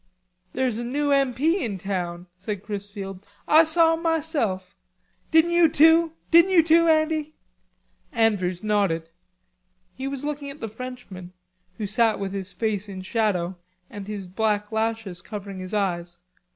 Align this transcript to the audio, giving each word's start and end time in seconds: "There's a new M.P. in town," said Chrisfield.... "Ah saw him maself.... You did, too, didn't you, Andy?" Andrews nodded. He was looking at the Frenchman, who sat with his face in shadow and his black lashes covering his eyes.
"There's 0.53 0.79
a 0.79 0.83
new 0.83 1.11
M.P. 1.11 1.63
in 1.63 1.77
town," 1.77 2.25
said 2.35 2.63
Chrisfield.... 2.63 3.23
"Ah 3.47 3.63
saw 3.63 3.93
him 3.93 4.01
maself.... 4.01 4.73
You 5.31 5.43
did, 5.67 5.75
too, 5.75 6.13
didn't 6.31 6.71
you, 6.71 6.87
Andy?" 6.87 7.35
Andrews 8.11 8.63
nodded. 8.63 9.09
He 9.93 10.07
was 10.07 10.25
looking 10.25 10.49
at 10.49 10.59
the 10.59 10.67
Frenchman, 10.69 11.33
who 11.77 11.85
sat 11.85 12.19
with 12.19 12.33
his 12.33 12.51
face 12.51 12.89
in 12.89 13.03
shadow 13.03 13.57
and 13.91 14.07
his 14.07 14.25
black 14.27 14.71
lashes 14.71 15.21
covering 15.21 15.59
his 15.59 15.71
eyes. 15.71 16.17